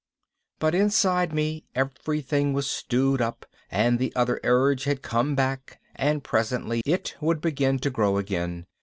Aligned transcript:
But 0.57 0.73
inside 0.73 1.31
me 1.31 1.65
everything 1.75 2.53
was 2.53 2.67
stewed 2.67 3.21
up 3.21 3.45
and 3.69 3.99
the 3.99 4.11
other 4.15 4.39
urge 4.43 4.85
had 4.85 5.03
come 5.03 5.35
back 5.35 5.79
and 5.95 6.23
presently 6.23 6.81
it 6.87 7.13
would 7.21 7.39
begin 7.39 7.77
to 7.77 7.91
grow 7.91 8.17
again. 8.17 8.65